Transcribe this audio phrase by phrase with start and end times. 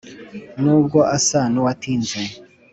[0.61, 2.21] n’ubwo asa n’uwatinze